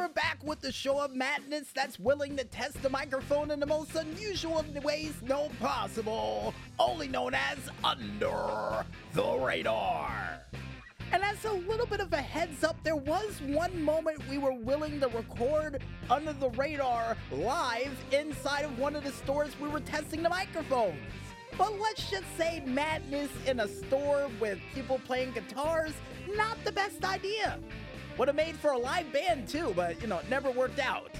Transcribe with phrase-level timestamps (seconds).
[0.00, 3.66] we're back with the show of madness that's willing to test the microphone in the
[3.66, 8.82] most unusual ways known possible, only known as Under
[9.12, 10.40] the Radar.
[11.12, 14.54] And as a little bit of a heads up, there was one moment we were
[14.54, 19.80] willing to record Under the Radar live inside of one of the stores we were
[19.80, 20.96] testing the microphones.
[21.58, 25.92] But let's just say madness in a store with people playing guitars,
[26.34, 27.58] not the best idea.
[28.18, 31.10] Would have made for a live band too, but you know, it never worked out.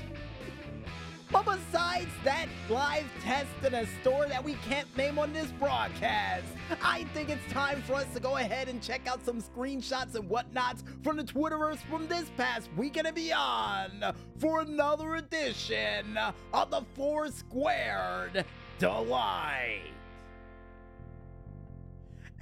[1.32, 6.44] But besides that live test in a store that we can't name on this broadcast,
[6.82, 10.28] I think it's time for us to go ahead and check out some screenshots and
[10.28, 14.04] whatnots from the Twitterers from this past weekend and beyond
[14.38, 16.18] for another edition
[16.52, 18.44] of the Four Squared
[18.80, 19.92] Delight.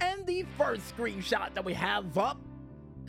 [0.01, 2.39] And the first screenshot that we have up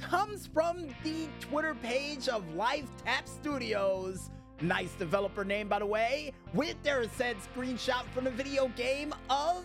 [0.01, 4.31] comes from the Twitter page of Live Tap Studios.
[4.61, 9.65] Nice developer name, by the way, with their said screenshot from the video game of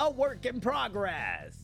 [0.00, 1.58] a work in progress.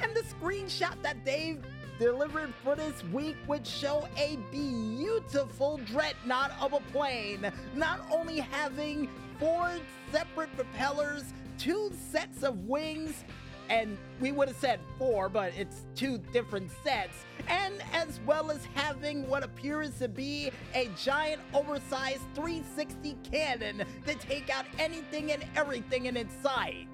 [0.00, 1.58] And the screenshot that they
[1.98, 9.08] delivered for this week would show a beautiful dreadnought of a plane, not only having
[9.38, 9.70] four
[10.12, 11.24] separate propellers,
[11.58, 13.24] two sets of wings,
[13.68, 18.64] and we would have said four, but it's two different sets, and as well as
[18.74, 25.44] having what appears to be a giant oversized 360 cannon to take out anything and
[25.56, 26.88] everything in its sight.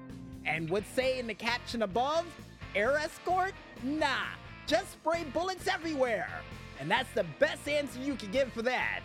[0.45, 2.25] And would say in the caption above,
[2.75, 3.53] air escort?
[3.83, 4.25] Nah,
[4.67, 6.29] just spray bullets everywhere.
[6.79, 9.01] And that's the best answer you can give for that.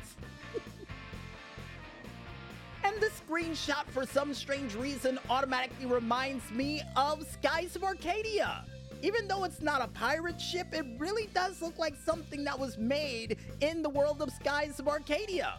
[2.88, 8.64] And the screenshot, for some strange reason, automatically reminds me of Skies of Arcadia.
[9.02, 12.78] Even though it's not a pirate ship, it really does look like something that was
[12.78, 15.58] made in the world of Skies of Arcadia.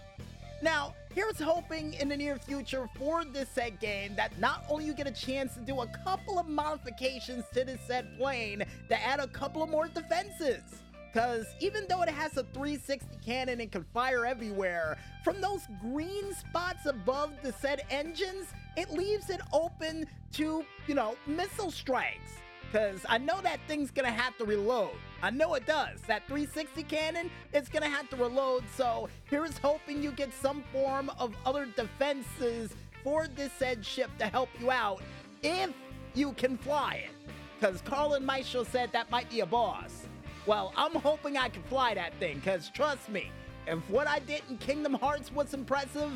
[0.64, 4.96] Now, here's hoping in the near future for this set game that not only you
[4.96, 9.20] get a chance to do a couple of modifications to this set plane to add
[9.20, 10.64] a couple of more defenses.
[11.12, 16.34] Because even though it has a 360 cannon and can fire everywhere, from those green
[16.36, 18.48] spots above the said engines,
[18.78, 22.34] it leaves it open to, you know, missile strikes.
[22.72, 24.92] Because I know that thing's gonna have to reload.
[25.24, 26.02] I know it does.
[26.02, 28.64] That 360 cannon, it's gonna have to reload.
[28.78, 34.28] So here's hoping you get some form of other defenses for this said ship to
[34.28, 35.02] help you out
[35.42, 35.72] if
[36.14, 37.34] you can fly it.
[37.60, 40.06] Because Carlin Maestro said that might be a boss.
[40.50, 43.30] Well, I'm hoping I can fly that thing, because trust me,
[43.68, 46.12] if what I did in Kingdom Hearts was impressive,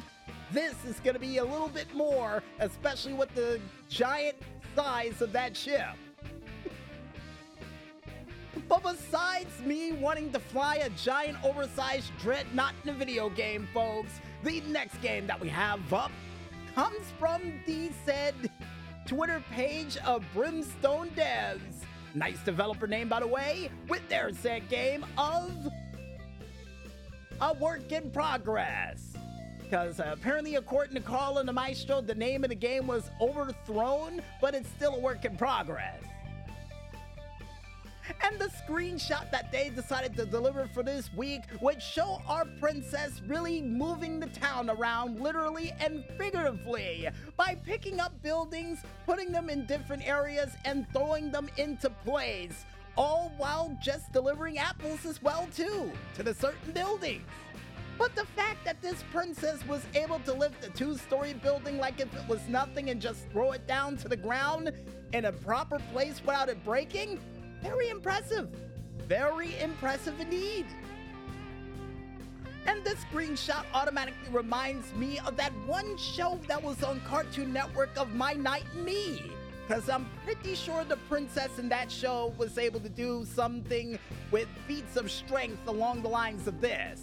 [0.51, 4.35] this is going to be a little bit more, especially with the giant
[4.75, 5.85] size of that ship.
[8.67, 14.13] but besides me wanting to fly a giant oversized dreadnought in a video game, folks,
[14.43, 16.11] the next game that we have up
[16.73, 18.33] comes from the said
[19.05, 21.85] Twitter page of Brimstone Devs.
[22.15, 25.51] Nice developer name, by the way, with their said game of
[27.41, 29.13] a work in progress.
[29.59, 33.09] Because uh, apparently, according to Carl and the Maestro, the name of the game was
[33.19, 36.03] overthrown, but it's still a work in progress.
[38.33, 43.21] And the screenshot that they decided to deliver for this week would show our princess
[43.27, 49.67] really moving the town around, literally and figuratively, by picking up buildings, putting them in
[49.67, 52.65] different areas, and throwing them into place.
[52.97, 57.21] All while just delivering apples as well too, to the certain buildings.
[57.99, 61.99] But the fact that this princess was able to lift a two story building like
[61.99, 64.71] if it was nothing and just throw it down to the ground
[65.13, 67.19] in a proper place without it breaking,
[67.63, 68.49] very impressive.
[69.07, 70.65] Very impressive indeed.
[72.65, 77.89] And this screenshot automatically reminds me of that one show that was on Cartoon Network
[77.97, 79.31] of My Night Me.
[79.67, 83.97] Because I'm pretty sure the princess in that show was able to do something
[84.31, 87.01] with feats of strength along the lines of this.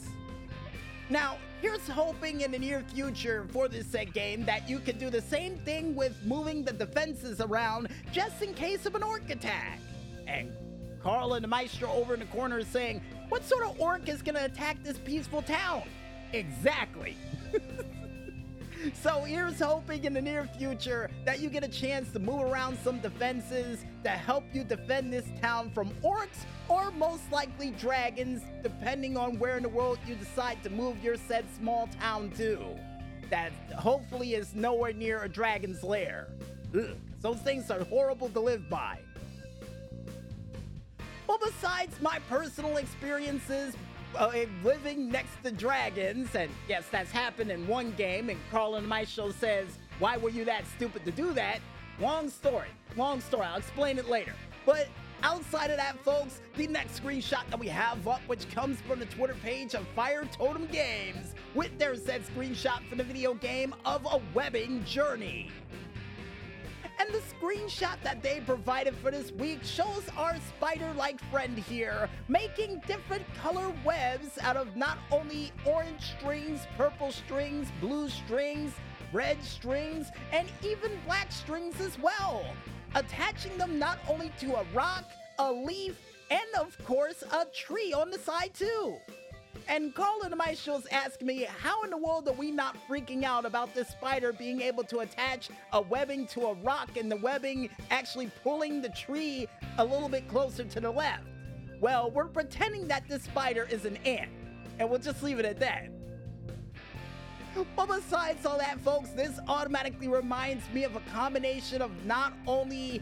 [1.08, 5.10] Now, here's hoping in the near future for this set game that you can do
[5.10, 9.80] the same thing with moving the defenses around just in case of an orc attack.
[10.30, 10.52] And
[11.02, 14.22] Carl and the Maestro over in the corner is saying, What sort of orc is
[14.22, 15.82] gonna attack this peaceful town?
[16.32, 17.16] Exactly.
[19.02, 22.78] so here's hoping in the near future that you get a chance to move around
[22.84, 29.16] some defenses to help you defend this town from orcs or most likely dragons, depending
[29.16, 32.64] on where in the world you decide to move your said small town to.
[33.30, 36.28] That hopefully is nowhere near a dragon's lair.
[36.74, 39.00] Ugh, those things are horrible to live by.
[41.30, 43.76] Well, besides my personal experiences
[44.16, 44.32] uh,
[44.64, 49.30] living next to dragons, and yes, that's happened in one game, and Carl and Maestro
[49.30, 49.68] says,
[50.00, 51.60] why were you that stupid to do that?
[52.00, 52.66] Long story,
[52.96, 54.34] long story, I'll explain it later.
[54.66, 54.88] But
[55.22, 59.06] outside of that, folks, the next screenshot that we have up, which comes from the
[59.06, 64.04] Twitter page of Fire Totem Games, with their said screenshot for the video game of
[64.04, 65.48] a webbing journey.
[67.00, 72.82] And the screenshot that they provided for this week shows our spider-like friend here making
[72.86, 78.74] different color webs out of not only orange strings, purple strings, blue strings,
[79.14, 82.44] red strings, and even black strings as well.
[82.94, 85.04] Attaching them not only to a rock,
[85.38, 85.98] a leaf,
[86.30, 88.98] and of course a tree on the side too.
[89.70, 93.72] And Colin Maestros asked me, how in the world are we not freaking out about
[93.72, 98.32] this spider being able to attach a webbing to a rock and the webbing actually
[98.42, 99.46] pulling the tree
[99.78, 101.22] a little bit closer to the left?
[101.80, 104.28] Well, we're pretending that this spider is an ant,
[104.80, 105.88] and we'll just leave it at that.
[107.76, 113.00] But besides all that, folks, this automatically reminds me of a combination of not only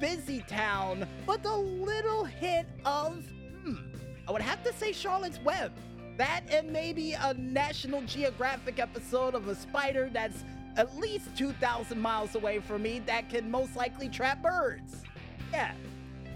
[0.00, 3.22] Busy Town, but a little hint of,
[3.62, 3.74] hmm,
[4.26, 5.72] I would have to say Charlotte's Web.
[6.16, 10.44] That and maybe a National Geographic episode of a spider that's
[10.76, 15.02] at least 2,000 miles away from me that can most likely trap birds.
[15.52, 15.72] Yeah.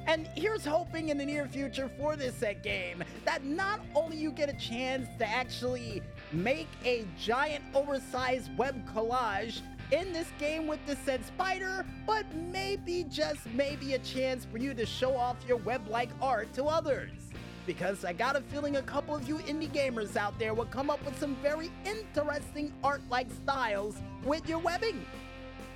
[0.06, 4.32] And here's hoping in the near future for this set game that not only you
[4.32, 9.60] get a chance to actually make a giant oversized web collage
[9.92, 14.74] in this game with the said spider, but maybe just maybe a chance for you
[14.74, 17.29] to show off your web-like art to others
[17.66, 20.90] because I got a feeling a couple of you indie gamers out there will come
[20.90, 25.04] up with some very interesting art-like styles with your webbing.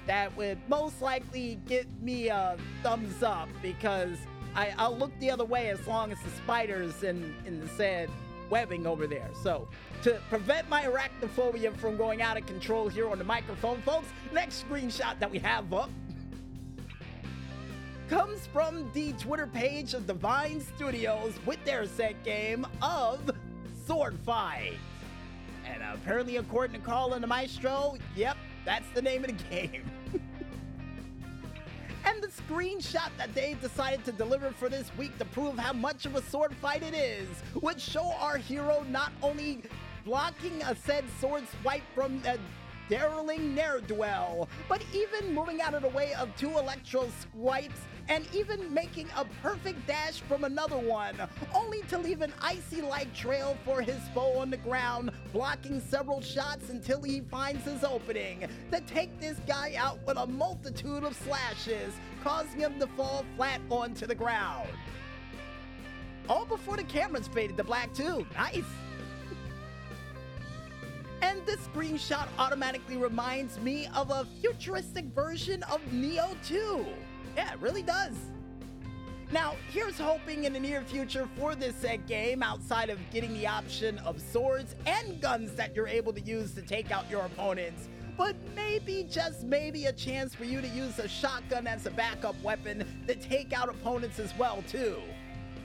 [0.07, 4.17] That would most likely get me a thumbs up because
[4.55, 8.11] I, will look the other way as long as the spiders in, in the said
[8.51, 9.31] webbing over there.
[9.43, 9.69] So,
[10.03, 14.65] to prevent my arachnophobia from going out of control here on the microphone, folks, next
[14.69, 15.91] screenshot that we have up
[18.09, 23.31] comes from the Twitter page of Divine Studios with their set game of
[23.87, 24.77] Sword Fight.
[25.67, 29.91] And apparently, according to Carl and the Maestro, yep, that's the name of the game.
[32.05, 36.05] and the screenshot that they decided to deliver for this week to prove how much
[36.05, 37.29] of a sword fight it is
[37.63, 39.63] would show our hero not only
[40.05, 42.37] blocking a said sword swipe from a
[42.89, 48.73] Darling Ne'er-Dwell, but even moving out of the way of two Electro swipes and even
[48.73, 51.17] making a perfect dash from another one,
[51.55, 56.69] only to leave an icy-like trail for his foe on the ground, blocking several shots
[56.69, 61.95] until he finds his opening, to take this guy out with a multitude of slashes,
[62.23, 64.69] causing him to fall flat onto the ground.
[66.29, 68.27] All before the cameras faded to black too.
[68.35, 68.65] Nice.
[71.23, 76.87] And this screenshot automatically reminds me of a futuristic version of Nioh 2.
[77.37, 78.15] Yeah, it really does.
[79.33, 83.47] Now, here's hoping in the near future for this set game, outside of getting the
[83.47, 87.89] option of swords and guns that you're able to use to take out your opponents,
[88.17, 92.41] but maybe, just maybe, a chance for you to use a shotgun as a backup
[92.43, 94.99] weapon to take out opponents as well, too.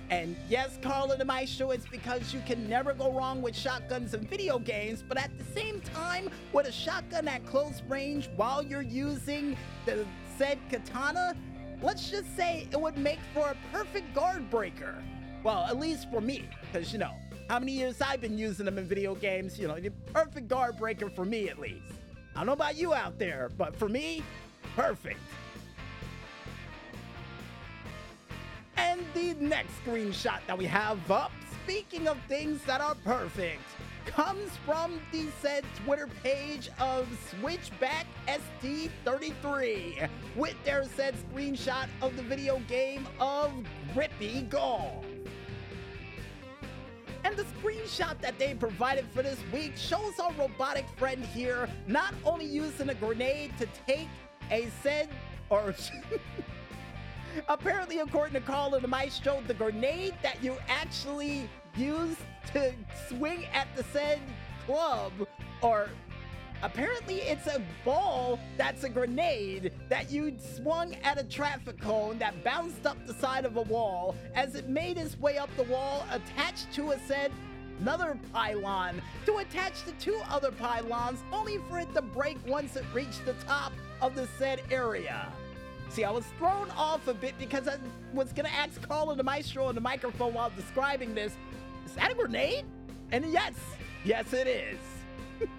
[0.10, 4.28] And yes, Carla the Maestro, it's because you can never go wrong with shotguns and
[4.28, 8.82] video games, but at the same time, with a shotgun at close range while you're
[8.82, 9.56] using
[9.86, 10.06] the
[10.38, 11.36] said katana,
[11.84, 14.96] let's just say it would make for a perfect guard breaker.
[15.44, 17.14] Well, at least for me, because you know,
[17.48, 20.78] how many years I've been using them in video games, you know, the perfect guard
[20.78, 21.86] breaker for me at least.
[22.36, 24.24] I don't know about you out there, but for me,
[24.76, 25.20] perfect.
[29.00, 31.32] And the next screenshot that we have up,
[31.64, 33.62] speaking of things that are perfect,
[34.06, 42.24] comes from the said Twitter page of Switchback ST33 with their said screenshot of the
[42.24, 43.54] video game of
[43.94, 45.06] Grippy Golf.
[47.24, 52.14] And the screenshot that they provided for this week shows our robotic friend here not
[52.26, 54.10] only using a grenade to take
[54.52, 55.08] a said
[55.50, 55.74] or
[57.48, 62.16] Apparently, according to Carl and the Maestro, the grenade that you actually use
[62.54, 62.74] to
[63.08, 64.20] swing at the said
[64.66, 65.12] club,
[65.62, 65.90] or
[66.62, 72.44] apparently it's a ball that's a grenade that you swung at a traffic cone that
[72.44, 76.06] bounced up the side of a wall as it made its way up the wall
[76.12, 77.32] attached to a said
[77.80, 82.84] another pylon to attach the two other pylons only for it to break once it
[82.94, 83.72] reached the top
[84.02, 85.32] of the said area.
[85.90, 87.78] See, I was thrown off a bit because I
[88.14, 91.36] was gonna ask Carlo the Maestro on the microphone while describing this.
[91.86, 92.66] Is that a grenade?
[93.12, 93.54] And yes,
[94.06, 94.78] yes it is.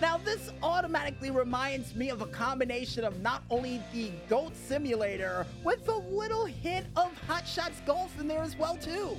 [0.00, 5.86] Now, this automatically reminds me of a combination of not only the GOAT Simulator, with
[5.86, 9.16] a little hint of Hot Shots Golf in there as well, too.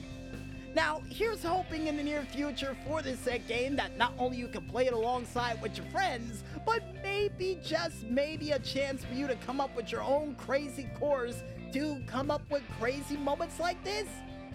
[0.75, 4.47] Now, here's hoping in the near future for this set game that not only you
[4.47, 9.27] can play it alongside with your friends, but maybe, just maybe, a chance for you
[9.27, 13.83] to come up with your own crazy course to come up with crazy moments like
[13.83, 14.07] this.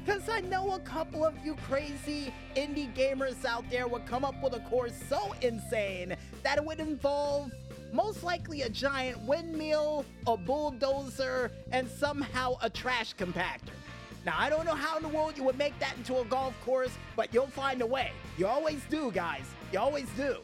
[0.05, 4.43] Because I know a couple of you crazy indie gamers out there would come up
[4.43, 7.53] with a course so insane that it would involve
[7.93, 13.78] most likely a giant windmill, a bulldozer, and somehow a trash compactor.
[14.27, 16.55] Now, I don't know how in the world you would make that into a golf
[16.65, 18.13] course, but you'll find a way.
[18.37, 19.45] You always do, guys.
[19.73, 20.39] You always do.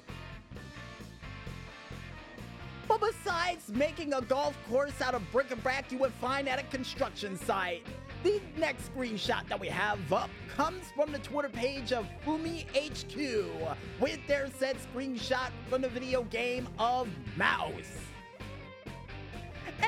[2.87, 7.39] But besides making a golf course out of bric-a-brac you would find at a construction
[7.39, 7.87] site,
[8.23, 13.79] the next screenshot that we have up comes from the Twitter page of Fumi HQ
[14.01, 17.87] with their said screenshot from the video game of Maus.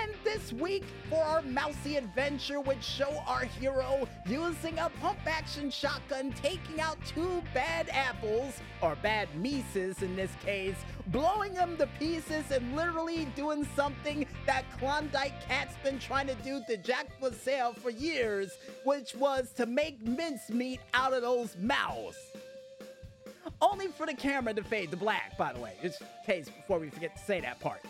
[0.02, 5.70] And this week, for our mousy adventure, would show our hero using a pump action
[5.70, 10.76] shotgun taking out two bad apples, or bad Mises in this case,
[11.06, 16.60] blowing them to pieces and literally doing something that Klondike Kat's been trying to do
[16.68, 22.18] to Jack Sale for years, which was to make mincemeat out of those mouse.
[23.62, 26.78] Only for the camera to fade to black, by the way, just in case before
[26.78, 27.80] we forget to say that part.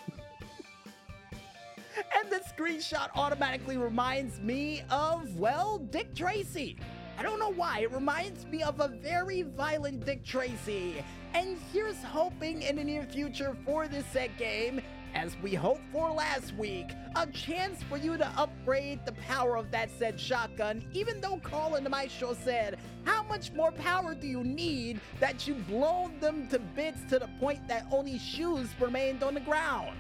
[2.37, 6.77] And the screenshot automatically reminds me of, well, Dick Tracy.
[7.17, 11.03] I don't know why, it reminds me of a very violent Dick Tracy.
[11.33, 14.83] And here's hoping in the near future for this set game,
[15.15, 19.71] as we hoped for last week, a chance for you to upgrade the power of
[19.71, 24.45] that said shotgun, even though Colin the Maestro said, how much more power do you
[24.45, 29.33] need that you blow them to bits to the point that only shoes remained on
[29.33, 29.97] the ground?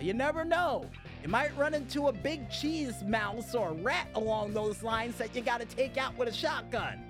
[0.00, 0.84] You never know.
[1.22, 5.42] You might run into a big cheese mouse or rat along those lines that you
[5.42, 7.00] gotta take out with a shotgun.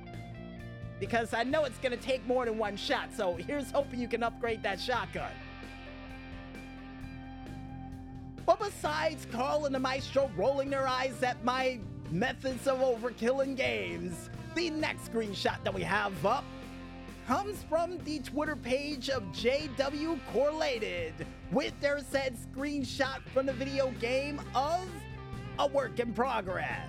[0.98, 4.22] Because I know it's gonna take more than one shot, so here's hoping you can
[4.22, 5.30] upgrade that shotgun.
[8.46, 11.78] But besides Carl and the Maestro rolling their eyes at my
[12.10, 16.44] methods of overkilling games, the next screenshot that we have up
[17.28, 21.12] comes from the Twitter page of JW Correlated
[21.52, 24.88] with their said screenshot from the video game of
[25.58, 26.88] a work in progress.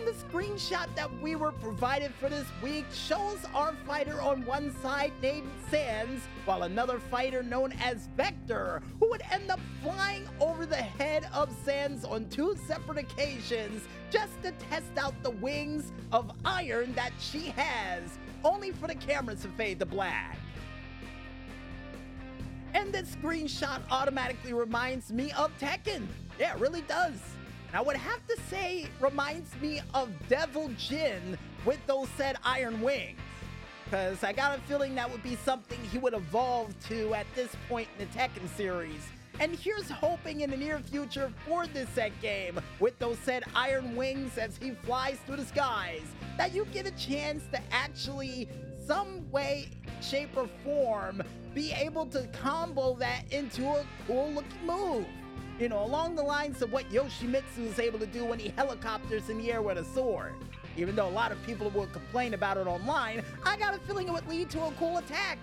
[0.00, 4.74] And the screenshot that we were provided for this week shows our fighter on one
[4.80, 10.64] side named Sans, while another fighter known as Vector, who would end up flying over
[10.64, 16.32] the head of Sans on two separate occasions just to test out the wings of
[16.46, 20.38] iron that she has, only for the cameras to fade to black.
[22.72, 26.06] And this screenshot automatically reminds me of Tekken.
[26.38, 27.18] Yeah, it really does.
[27.70, 32.80] And I would have to say, reminds me of Devil Jin with those said iron
[32.80, 33.20] wings.
[33.84, 37.54] Because I got a feeling that would be something he would evolve to at this
[37.68, 39.06] point in the Tekken series.
[39.38, 43.94] And here's hoping in the near future for this set game, with those said iron
[43.94, 46.02] wings as he flies through the skies,
[46.38, 48.48] that you get a chance to actually,
[48.84, 49.68] some way,
[50.02, 51.22] shape, or form,
[51.54, 55.06] be able to combo that into a cool looking move.
[55.60, 59.28] You know, along the lines of what Yoshimitsu is able to do when he helicopters
[59.28, 60.32] in the air with a sword.
[60.78, 64.08] Even though a lot of people will complain about it online, I got a feeling
[64.08, 65.36] it would lead to a cool attack.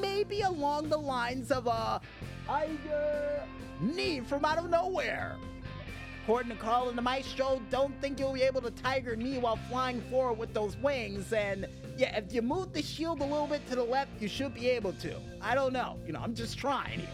[0.00, 2.00] Maybe along the lines of uh, a
[2.44, 3.44] Tiger
[3.80, 5.36] Knee from out of nowhere.
[6.24, 9.60] According to Carl and the Maestro, don't think you'll be able to Tiger Knee while
[9.70, 11.32] flying forward with those wings.
[11.32, 14.54] And yeah, if you move the shield a little bit to the left, you should
[14.54, 15.14] be able to.
[15.40, 16.00] I don't know.
[16.04, 17.08] You know, I'm just trying here.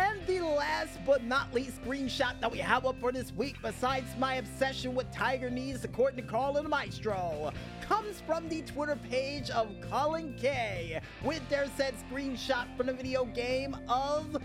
[0.00, 4.06] And the last but not least screenshot that we have up for this week, besides
[4.18, 7.52] my obsession with tiger knees, according to Carl and Maestro,
[7.82, 13.26] comes from the Twitter page of Colin K, with their said screenshot from the video
[13.26, 14.38] game of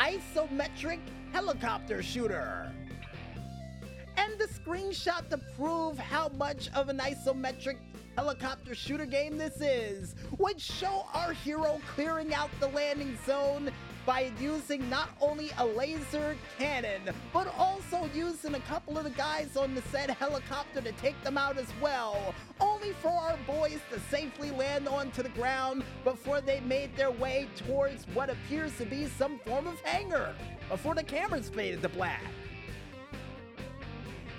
[0.00, 0.98] Isometric
[1.32, 2.72] Helicopter Shooter.
[4.16, 7.76] And the screenshot to prove how much of an isometric
[8.16, 13.70] helicopter shooter game this is would show our hero clearing out the landing zone
[14.04, 19.56] by using not only a laser cannon, but also using a couple of the guys
[19.56, 24.00] on the said helicopter to take them out as well, only for our boys to
[24.10, 29.06] safely land onto the ground before they made their way towards what appears to be
[29.06, 30.34] some form of hangar,
[30.68, 32.22] before the cameras faded to black.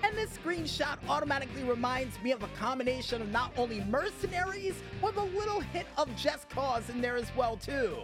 [0.04, 5.24] And this screenshot automatically reminds me of a combination of not only mercenaries, with a
[5.24, 7.96] little hint of Just Cause in there as well too.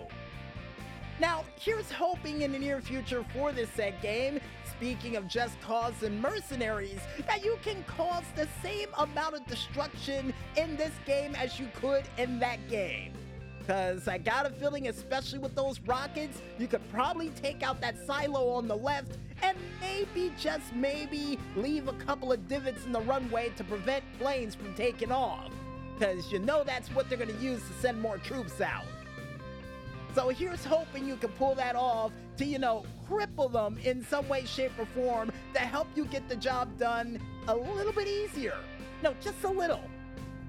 [1.19, 6.01] Now, here's hoping in the near future for this said game, speaking of Just Cause
[6.01, 11.59] and Mercenaries, that you can cause the same amount of destruction in this game as
[11.59, 13.11] you could in that game.
[13.67, 17.95] Cause I got a feeling, especially with those rockets, you could probably take out that
[18.07, 23.01] silo on the left and maybe, just maybe, leave a couple of divots in the
[23.01, 25.51] runway to prevent planes from taking off.
[25.99, 28.85] Cause you know that's what they're gonna use to send more troops out.
[30.15, 34.27] So here's hoping you can pull that off to, you know, cripple them in some
[34.27, 38.57] way, shape, or form to help you get the job done a little bit easier.
[39.03, 39.83] No, just a little.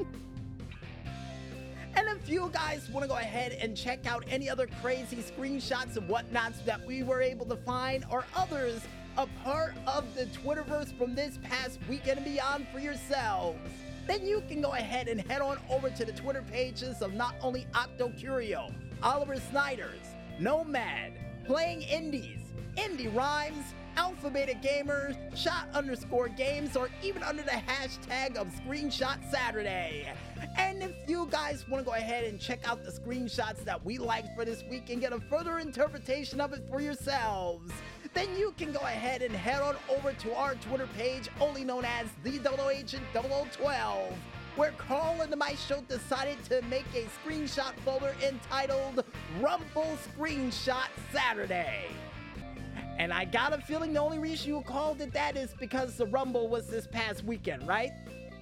[1.95, 5.97] and if you guys want to go ahead and check out any other crazy screenshots
[5.97, 8.81] and whatnots that we were able to find or others
[9.19, 13.59] a part of the Twitterverse from this past weekend and beyond for yourselves,
[14.07, 17.35] then you can go ahead and head on over to the Twitter pages of not
[17.43, 21.12] only Octocurio, Oliver Snyders, Nomad,
[21.47, 22.40] Playing Indies,
[22.76, 29.19] Indie Rhymes, Alpha Beta Gamer, Shot underscore games, or even under the hashtag of Screenshot
[29.30, 30.12] Saturday.
[30.59, 33.99] And if you guys want to go ahead and check out the screenshots that we
[33.99, 37.73] liked for this week and get a further interpretation of it for yourselves,
[38.12, 41.85] then you can go ahead and head on over to our Twitter page, only known
[41.85, 44.12] as the Dodo Agent 0012
[44.57, 49.04] where Carl and my show decided to make a screenshot folder entitled
[49.40, 51.87] Rumble Screenshot Saturday.
[52.99, 56.07] And I got a feeling the only reason you called it that is because the
[56.07, 57.92] Rumble was this past weekend, right?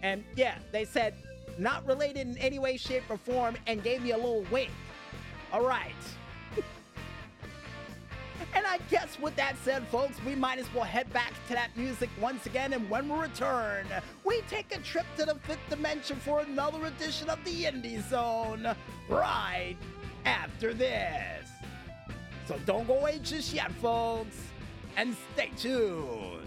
[0.02, 1.14] And yeah, they said
[1.58, 4.70] not related in any way, shape, or form and gave me a little wink.
[5.52, 5.92] All right.
[8.78, 12.08] I guess with that said, folks, we might as well head back to that music
[12.20, 12.72] once again.
[12.72, 13.86] And when we return,
[14.24, 18.74] we take a trip to the fifth dimension for another edition of the Indie Zone
[19.08, 19.76] right
[20.24, 21.48] after this.
[22.46, 24.36] So don't go away just yet, folks,
[24.96, 26.37] and stay tuned.